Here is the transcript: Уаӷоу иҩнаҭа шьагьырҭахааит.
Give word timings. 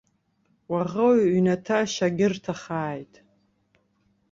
Уаӷоу 0.71 1.13
иҩнаҭа 1.35 1.79
шьагьырҭахааит. 1.93 3.13